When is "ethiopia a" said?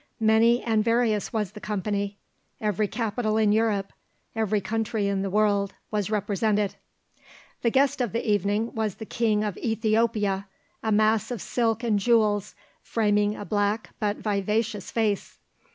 9.57-10.91